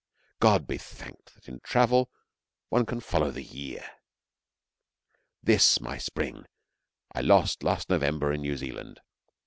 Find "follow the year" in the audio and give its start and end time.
3.01-3.87